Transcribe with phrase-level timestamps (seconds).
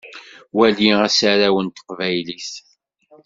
[0.57, 2.51] Wali asaraw n teqbaylit.